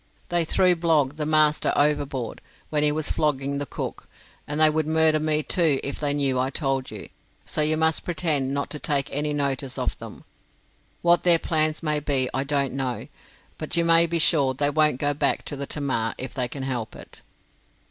[0.29, 4.09] They threw Blogg, the master, overboard, when he was flogging the cook,
[4.47, 7.09] and they would murder me, too, if they knew I told you;
[7.45, 10.25] so you must pretend not to take any notice of them.
[11.03, 13.09] What their plans may be, I don't know;
[13.59, 16.63] but you may be sure they won't go back to the Tamar, if they can
[16.63, 17.21] help it."